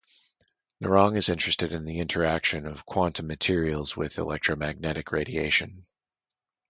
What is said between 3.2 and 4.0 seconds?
materials